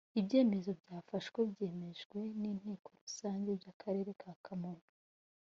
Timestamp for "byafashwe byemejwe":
0.81-2.19